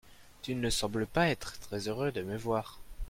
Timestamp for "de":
2.11-2.23